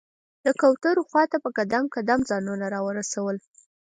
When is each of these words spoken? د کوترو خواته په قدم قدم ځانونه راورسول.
د 0.45 0.47
کوترو 0.61 1.01
خواته 1.09 1.37
په 1.43 1.49
قدم 1.57 1.83
قدم 1.95 2.19
ځانونه 2.29 2.65
راورسول. 2.75 3.37